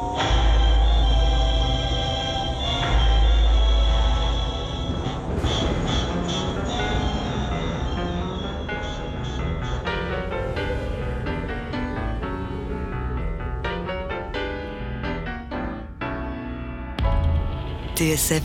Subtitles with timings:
[0.00, 0.14] TSF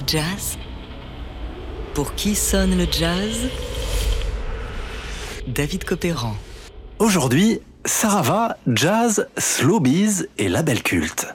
[0.06, 0.58] Jazz
[1.94, 3.50] Pour qui sonne le jazz?
[5.48, 6.36] David Copéran.
[7.00, 11.28] Aujourd'hui, Sarava, jazz, slowbiz et label culte.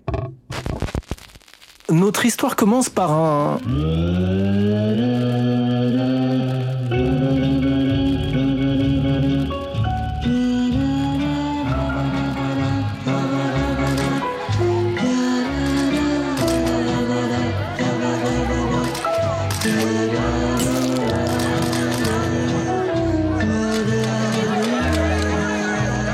[1.91, 3.59] Notre histoire commence par un...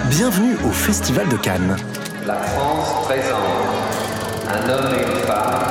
[0.08, 1.76] Bienvenue au Festival de Cannes.
[2.26, 3.36] La France présente
[4.48, 5.65] Un homme et une femme,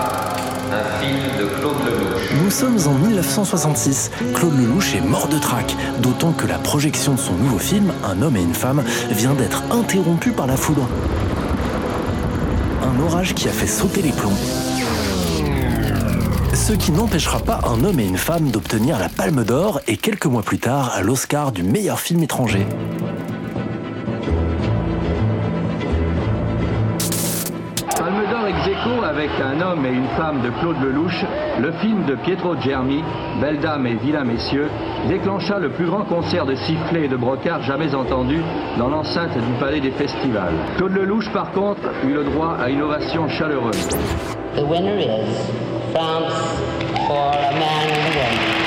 [2.44, 4.12] Nous sommes en 1966.
[4.34, 8.22] Claude Lelouch est mort de trac, d'autant que la projection de son nouveau film, Un
[8.22, 10.88] homme et une femme, vient d'être interrompue par la foudre.
[12.84, 14.38] Un orage qui a fait sauter les plombs.
[16.54, 20.26] Ce qui n'empêchera pas un homme et une femme d'obtenir la Palme d'Or et quelques
[20.26, 22.66] mois plus tard l'Oscar du meilleur film étranger.
[28.67, 31.23] Aequo avec Un homme et une femme de Claude Lelouch,
[31.59, 33.03] le film de Pietro Germi,
[33.39, 34.69] Belle dame et vilain messieurs,
[35.08, 38.41] déclencha le plus grand concert de sifflets et de brocards jamais entendu
[38.80, 40.55] dans l'enceinte du Palais des Festivals.
[40.77, 43.88] Claude Lelouch, par contre, eut le droit à une ovation chaleureuse.
[44.55, 45.27] The winner is
[45.91, 46.33] France
[47.08, 48.66] for a man and a woman.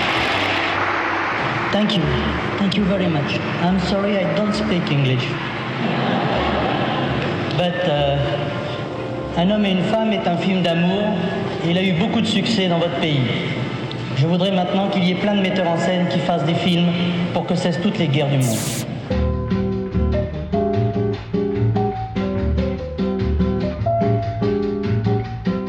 [1.72, 2.02] Thank you.
[2.58, 3.41] Thank you very much.
[3.62, 5.26] I'm sorry I don't speak English.
[7.56, 8.58] But uh,
[9.41, 11.14] Un homme et une femme est un film d'amour
[11.64, 13.20] et il a eu beaucoup de succès dans votre pays.
[14.16, 16.88] Je voudrais maintenant qu'il y ait plein de metteurs en scène qui fassent des films
[17.32, 18.56] pour que cessent toutes les guerres du monde.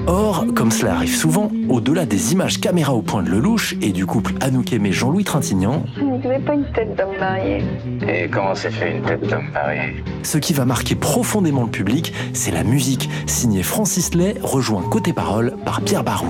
[0.07, 4.07] Or, comme cela arrive souvent, au-delà des images caméra au point de Lelouch et du
[4.07, 5.83] couple Anouk Aimé Jean-Louis Trintignant,
[6.21, 7.63] Vous n'avez pas une tête d'homme marié.
[8.07, 12.13] Et comment s'est fait une tête d'homme marié ce qui va marquer profondément le public,
[12.33, 16.27] c'est la musique, signée Francis Lay, rejoint côté parole par Pierre Barou.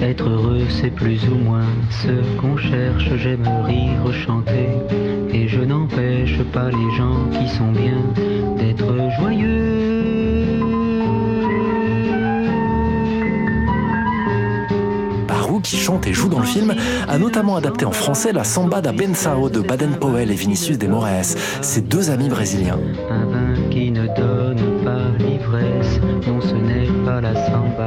[0.00, 3.14] Être heureux, c'est plus ou moins ce qu'on cherche.
[3.16, 4.68] J'aime rire, chanter,
[5.32, 8.02] et je n'empêche pas les gens qui sont bien
[8.56, 9.65] d'être joyeux.
[15.86, 16.74] Chante et joue dans le film,
[17.06, 21.36] a notamment adapté en français la samba da Bensao de Baden-Powell et Vinicius de Moraes,
[21.60, 22.80] ses deux amis brésiliens.
[23.08, 27.86] Un vin qui ne donne pas l'ivresse, non, ce n'est pas la samba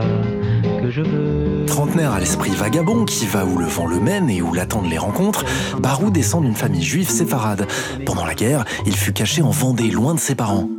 [0.82, 1.66] que je veux.
[1.66, 4.98] Trentenaire à l'esprit vagabond qui va où le vent le mène et où l'attendent les
[4.98, 5.44] rencontres,
[5.82, 7.68] Barou descend d'une famille juive séfarade.
[8.06, 10.70] Pendant la guerre, il fut caché en Vendée, loin de ses parents.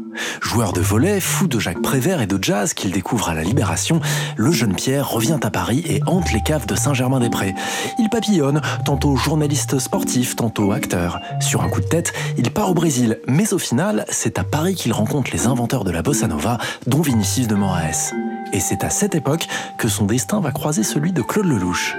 [0.41, 4.01] Joueur de volet, fou de Jacques Prévert et de jazz qu'il découvre à la Libération,
[4.37, 7.55] le jeune Pierre revient à Paris et hante les caves de Saint-Germain-des-Prés.
[7.99, 11.21] Il papillonne, tantôt journaliste sportif, tantôt acteur.
[11.41, 14.75] Sur un coup de tête, il part au Brésil, mais au final, c'est à Paris
[14.75, 18.13] qu'il rencontre les inventeurs de la bossa nova, dont Vinicius de Moraes.
[18.53, 19.47] Et c'est à cette époque
[19.79, 21.97] que son destin va croiser celui de Claude Lelouch.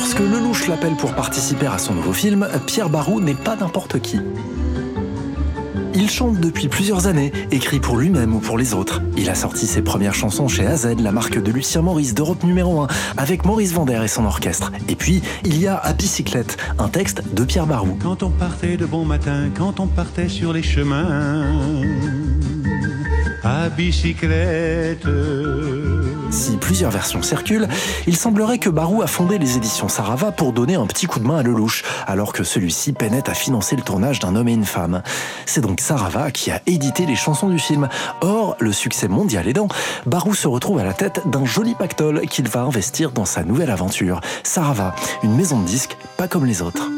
[0.00, 4.18] Lorsque Lelouch l'appelle pour participer à son nouveau film, Pierre Barou n'est pas n'importe qui.
[5.94, 9.02] Il chante depuis plusieurs années, écrit pour lui-même ou pour les autres.
[9.18, 12.80] Il a sorti ses premières chansons chez AZ, la marque de Lucien Maurice d'Europe numéro
[12.80, 12.86] 1,
[13.18, 14.72] avec Maurice Vander et son orchestre.
[14.88, 17.98] Et puis, il y a À bicyclette, un texte de Pierre Barou.
[18.02, 21.44] Quand on partait de bon matin, quand on partait sur les chemins,
[23.44, 25.06] à bicyclette.
[26.30, 27.68] Si plusieurs versions circulent,
[28.06, 31.26] il semblerait que Barou a fondé les éditions Sarava pour donner un petit coup de
[31.26, 34.64] main à Lelouch, alors que celui-ci peinait à financer le tournage d'un homme et une
[34.64, 35.02] femme.
[35.46, 37.88] C'est donc Sarava qui a édité les chansons du film.
[38.20, 39.68] Or, le succès mondial aidant,
[40.06, 43.70] Barou se retrouve à la tête d'un joli pactole qu'il va investir dans sa nouvelle
[43.70, 44.20] aventure.
[44.44, 44.94] Sarava,
[45.24, 46.88] une maison de disques pas comme les autres.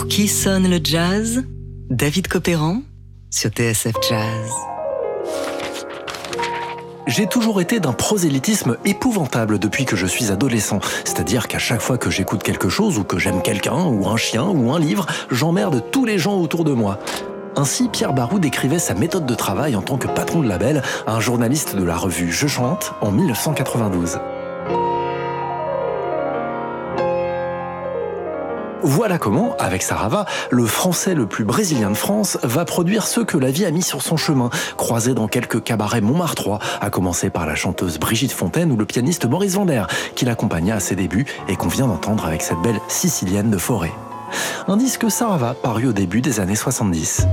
[0.00, 1.44] Pour qui sonne le jazz?
[1.90, 2.80] David Copéran
[3.28, 4.50] sur TSF Jazz.
[7.06, 10.80] J'ai toujours été d'un prosélytisme épouvantable depuis que je suis adolescent.
[11.04, 14.44] C'est-à-dire qu'à chaque fois que j'écoute quelque chose ou que j'aime quelqu'un ou un chien
[14.44, 16.98] ou un livre, j'emmerde tous les gens autour de moi.
[17.54, 21.12] Ainsi, Pierre Barou décrivait sa méthode de travail en tant que patron de label à
[21.12, 24.18] un journaliste de la revue Je Chante en 1992.
[28.82, 33.36] Voilà comment, avec Sarava, le français le plus brésilien de France va produire ce que
[33.36, 37.46] la vie a mis sur son chemin, croisé dans quelques cabarets Montmartrois, à commencer par
[37.46, 39.84] la chanteuse Brigitte Fontaine ou le pianiste Maurice Vander,
[40.14, 43.92] qui l'accompagna à ses débuts et qu'on vient d'entendre avec cette belle sicilienne de forêt.
[44.68, 47.26] Un disque Sarava paru au début des années 70.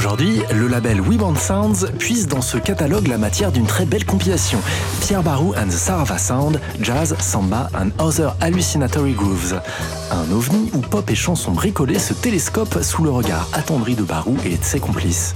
[0.00, 4.06] Aujourd'hui, le label We Want Sounds puise dans ce catalogue la matière d'une très belle
[4.06, 4.58] compilation.
[5.02, 9.60] Pierre Barou and the Sarava Sound, Jazz, Samba and Other Hallucinatory Grooves.
[10.10, 14.38] Un ovni où pop et chansons bricolées se télescopent sous le regard attendri de Barou
[14.46, 15.34] et de ses complices.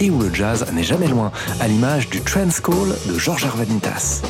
[0.00, 4.22] Et où le jazz n'est jamais loin, à l'image du Trance Call de Georges Arvanitas.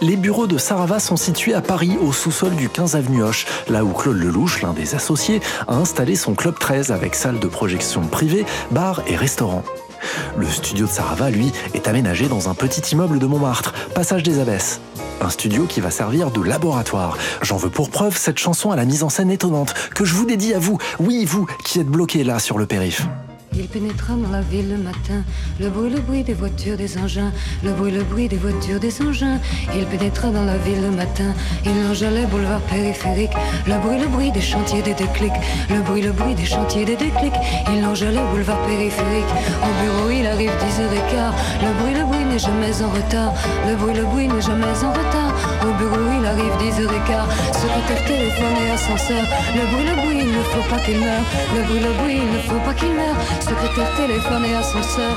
[0.00, 3.84] Les bureaux de Sarava sont situés à Paris, au sous-sol du 15 avenue Hoche, là
[3.84, 8.02] où Claude Lelouch, l'un des associés, a installé son club 13 avec salle de projection
[8.02, 9.62] privée, bar et restaurant.
[10.36, 14.38] Le studio de Sarava, lui, est aménagé dans un petit immeuble de Montmartre, passage des
[14.38, 14.80] Abbesses.
[15.20, 17.16] Un studio qui va servir de laboratoire.
[17.42, 20.26] J'en veux pour preuve cette chanson à la mise en scène étonnante que je vous
[20.26, 23.02] dédie à vous, oui vous, qui êtes bloqués là sur le périph'.
[23.54, 25.24] Il pénétra dans la ville le matin,
[25.58, 27.32] le bruit, le bruit des voitures, des engins,
[27.64, 29.38] le bruit, le bruit des voitures, des engins.
[29.74, 33.32] Il pénétra dans la ville le matin, il enjalait boulevard périphérique,
[33.66, 35.32] le bruit, le bruit des chantiers, des déclics,
[35.70, 37.34] le bruit, le bruit des chantiers, des déclics.
[37.74, 42.82] Il enjalait boulevard périphérique, au bureau il arrive 10h15, le bruit, le bruit n'est jamais
[42.82, 43.32] en retard,
[43.66, 45.27] le bruit, le bruit n'est jamais en retard,
[45.62, 49.24] au bureau il arrive 10h15, secrétaire téléphone et ascenseur,
[49.54, 51.24] le bruit, le bruit, il ne faut pas qu'il meure,
[51.54, 53.16] le bruit, le bruit, il ne faut pas qu'il meure.
[53.40, 55.16] Secrétaire téléphone et ascenseur.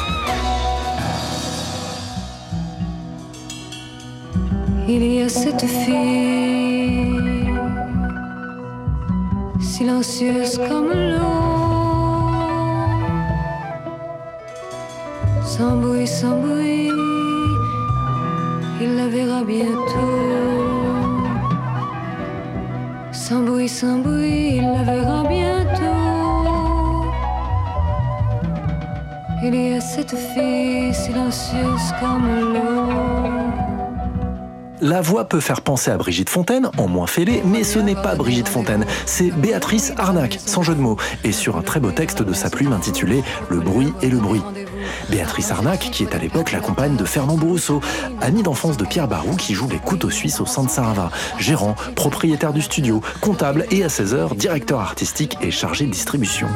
[4.87, 7.15] Il y a cette fille,
[9.59, 11.51] silencieuse comme l'eau,
[15.45, 16.89] sans bruit, sans bruit,
[18.81, 20.10] il la verra bientôt.
[34.81, 38.15] La voix peut faire penser à Brigitte Fontaine, en moins fêlée, mais ce n'est pas
[38.15, 42.23] Brigitte Fontaine, c'est Béatrice Arnac, sans jeu de mots, et sur un très beau texte
[42.23, 44.41] de sa plume intitulé Le bruit et le bruit.
[45.09, 47.81] Béatrice Arnac, qui est à l'époque la compagne de Fernand Brousseau,
[48.21, 51.75] amie d'enfance de Pierre Barou qui joue les couteaux suisses au sein de Sarava, gérant,
[51.95, 56.47] propriétaire du studio, comptable et à 16 heures directeur artistique et chargé de distribution.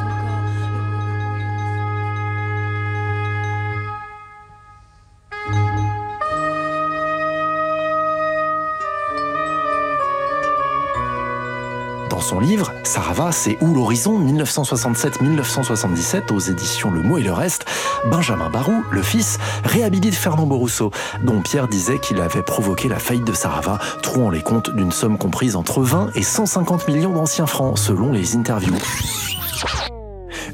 [12.26, 17.66] Son livre, Sarava, c'est où l'horizon 1967-1977 aux éditions Le Mot et le Reste,
[18.10, 20.90] Benjamin Barou, le fils, réhabilite Fernand Borousseau,
[21.22, 25.20] dont Pierre disait qu'il avait provoqué la faillite de Sarava, trouant les comptes d'une somme
[25.20, 28.74] comprise entre 20 et 150 millions d'anciens francs, selon les interviews.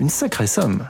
[0.01, 0.83] Une sacrée somme.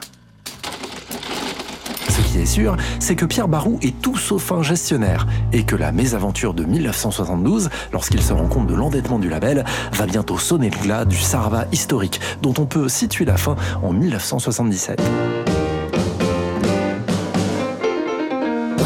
[2.32, 5.92] Qui est sûr, c'est que Pierre Barou est tout sauf un gestionnaire et que la
[5.92, 10.78] mésaventure de 1972, lorsqu'il se rend compte de l'endettement du label, va bientôt sonner le
[10.78, 15.02] glas du Sarava historique, dont on peut situer la fin en 1977.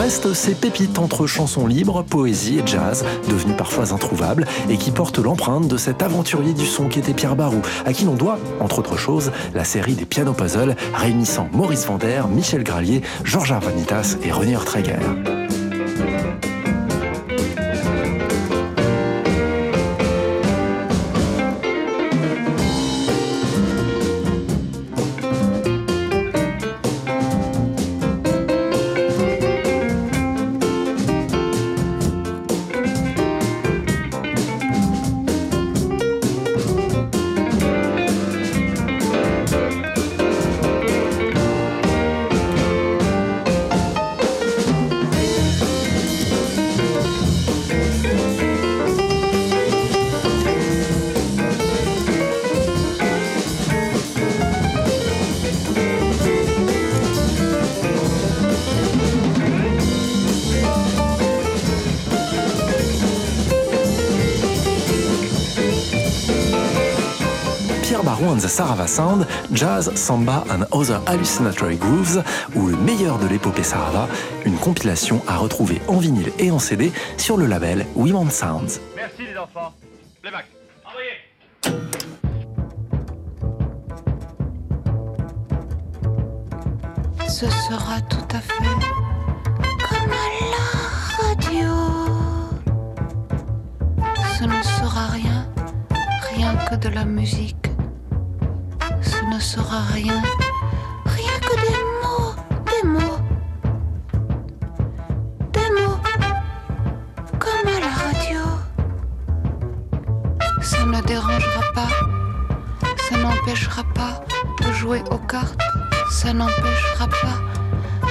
[0.07, 5.19] Restent ces pépites entre chansons libres, poésie et jazz, devenues parfois introuvables, et qui portent
[5.19, 8.79] l'empreinte de cet aventurier du son qui était Pierre Barou, à qui l'on doit, entre
[8.79, 14.31] autres choses, la série des piano puzzles réunissant Maurice Vander, Michel Gralier, Georges Arvanitas et
[14.31, 14.95] René Ortreger.
[68.17, 72.23] Barou and the Sarava Sound, Jazz, Samba and Other Hallucinatory Grooves,
[72.55, 74.09] ou le meilleur de l'épopée Sarava,
[74.45, 78.81] une compilation à retrouver en vinyle et en CD sur le label We Want Sounds.
[78.97, 79.75] Merci les enfants.
[80.25, 80.47] Les bacs.
[80.85, 81.13] Envoyez
[87.29, 88.65] Ce sera tout à fait
[89.91, 90.65] comme à la
[91.29, 91.69] radio.
[94.39, 95.49] Ce ne sera rien,
[96.35, 97.66] rien que de la musique.
[99.37, 100.23] Ne sera rien,
[101.05, 102.35] rien que des mots,
[102.71, 103.19] des mots.
[105.53, 105.99] Des mots,
[107.39, 108.41] comme à la radio.
[110.63, 111.93] Ça ne dérangera pas,
[113.11, 114.25] ça n'empêchera pas
[114.63, 115.61] de jouer aux cartes,
[116.11, 117.39] ça n'empêchera pas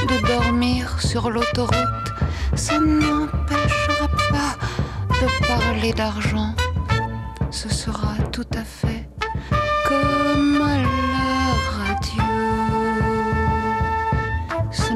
[0.08, 2.10] de dormir sur l'autoroute,
[2.54, 4.52] ça n'empêchera pas
[5.10, 6.54] de parler d'argent.
[7.50, 9.10] Ce sera tout à fait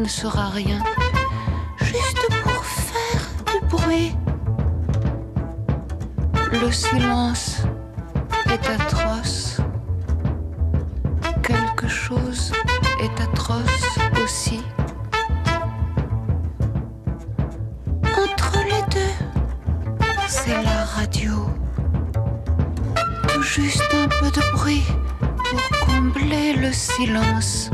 [0.10, 0.80] sera rien,
[1.78, 4.16] juste pour faire du bruit.
[6.52, 7.58] Le silence
[8.48, 9.62] est atroce.
[11.44, 12.52] Quelque chose
[13.00, 14.62] est atroce aussi.
[18.04, 21.34] Entre les deux, c'est la radio.
[23.28, 24.84] Tout juste un peu de bruit
[25.20, 27.70] pour combler le silence.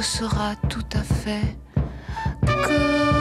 [0.00, 1.56] Ce sera tout à fait
[2.46, 3.17] comme